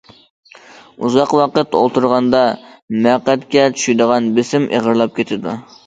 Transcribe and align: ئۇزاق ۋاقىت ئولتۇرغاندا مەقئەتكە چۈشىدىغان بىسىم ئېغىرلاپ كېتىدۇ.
ئۇزاق 1.07 1.35
ۋاقىت 1.41 1.77
ئولتۇرغاندا 1.81 2.43
مەقئەتكە 3.07 3.71
چۈشىدىغان 3.79 4.35
بىسىم 4.41 4.71
ئېغىرلاپ 4.73 5.19
كېتىدۇ. 5.21 5.61